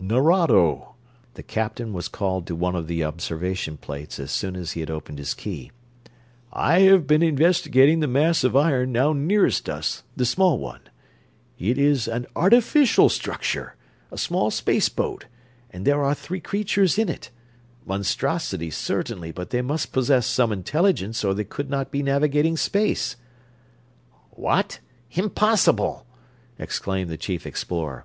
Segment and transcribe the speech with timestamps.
[0.00, 0.94] "Nerado!"
[1.34, 4.90] The captain was called to one of the observation plates as soon as he had
[4.90, 5.70] opened his key.
[6.52, 10.80] "I have been investigating the mass of iron now nearest us, the small one.
[11.60, 13.76] It is an artificial structure,
[14.10, 15.26] a small space boat,
[15.70, 17.30] and there are three creatures in it
[17.86, 23.14] monstrosities certainly, but they must possess some intelligence or they could not be navigating space."
[24.30, 24.80] "What?
[25.12, 26.04] Impossible!"
[26.58, 28.04] exclaimed the chief explorer.